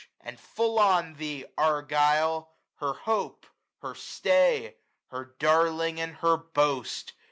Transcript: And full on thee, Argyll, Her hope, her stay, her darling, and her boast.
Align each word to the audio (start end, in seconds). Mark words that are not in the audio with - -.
And 0.19 0.39
full 0.39 0.79
on 0.79 1.13
thee, 1.13 1.45
Argyll, 1.59 2.49
Her 2.77 2.93
hope, 2.93 3.45
her 3.83 3.93
stay, 3.93 4.77
her 5.09 5.35
darling, 5.37 5.99
and 6.01 6.15
her 6.15 6.37
boast. 6.37 7.13